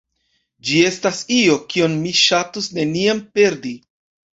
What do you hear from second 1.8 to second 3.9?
mi ŝatus neniam perdi.